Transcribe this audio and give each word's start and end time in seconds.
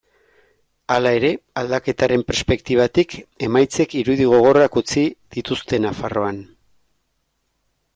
Hala 0.95 1.11
ere, 1.17 1.29
aldaketaren 1.63 2.25
perspektibatik, 2.31 3.15
emaitzek 3.51 3.97
irudi 4.03 4.29
gogorrak 4.35 4.83
utzi 4.85 5.09
dituzte 5.37 5.85
Nafarroan. 5.89 6.47